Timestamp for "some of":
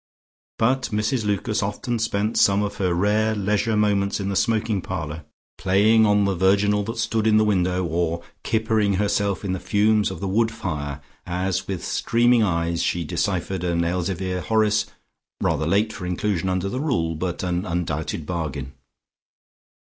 2.35-2.77